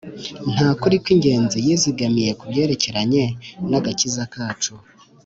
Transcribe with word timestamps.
Nta 0.53 0.69
kuri 0.81 0.95
kw’ingenzi 1.03 1.57
yizigamiye 1.65 2.31
ku 2.39 2.43
byerekeranye 2.51 3.23
n’agakiza 3.69 4.23
kacu 4.33 4.73